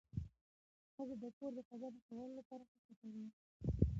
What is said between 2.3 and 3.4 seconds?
لپاره هڅه کوي